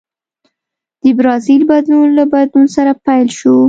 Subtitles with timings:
[1.03, 3.55] د برازیل بدلون له بدلون سره پیل شو.